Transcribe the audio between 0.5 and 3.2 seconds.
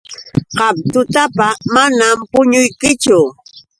Qam tutapa manam puñuykichu.